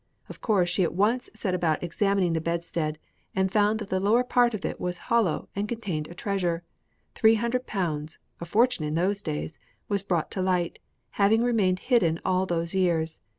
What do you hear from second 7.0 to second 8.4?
Three hundred pounds